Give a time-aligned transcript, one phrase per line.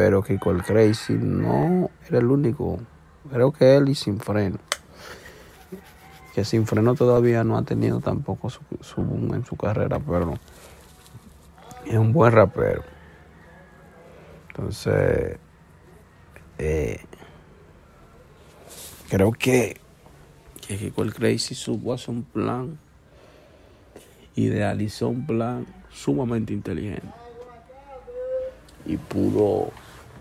[0.00, 2.80] Pero que el Crazy no era el único.
[3.30, 4.56] Creo que él y Sin Freno.
[6.34, 10.38] Que Sin Freno todavía no ha tenido tampoco su, su boom en su carrera, pero
[11.84, 12.82] es un buen rapero.
[14.48, 15.36] Entonces,
[16.56, 17.00] eh,
[19.10, 19.76] creo que,
[20.66, 22.78] que Kiko el Crazy supo hacer un plan,
[24.34, 27.06] idealizó un plan sumamente inteligente
[28.86, 29.70] y pudo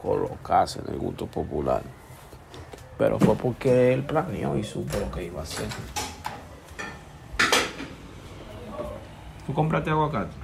[0.00, 1.82] colocarse en el gusto popular.
[2.98, 5.66] Pero fue porque él planeó y supo lo que iba a hacer.
[9.46, 10.36] ¿Tú compraste aguacate?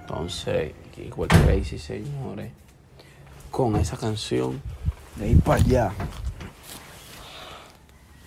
[0.00, 2.52] Entonces, igual Crazy, señores,
[3.50, 4.60] con esa canción
[5.16, 5.92] de ir para allá,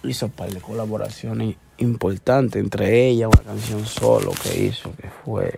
[0.03, 5.58] hizo un par de colaboraciones importantes, entre ellas una canción solo que hizo, que fue